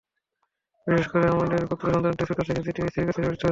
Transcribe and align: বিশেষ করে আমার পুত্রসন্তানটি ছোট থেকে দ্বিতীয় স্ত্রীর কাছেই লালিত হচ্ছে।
বিশেষ 0.87 1.07
করে 1.11 1.25
আমার 1.27 1.47
পুত্রসন্তানটি 1.71 2.23
ছোট 2.29 2.39
থেকে 2.39 2.61
দ্বিতীয় 2.65 2.87
স্ত্রীর 2.87 3.07
কাছেই 3.07 3.19
লালিত 3.19 3.33
হচ্ছে। 3.33 3.47